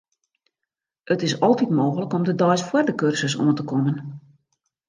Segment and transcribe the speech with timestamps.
[1.15, 3.95] It is altyd mooglik om de deis foar de kursus oan te kommen.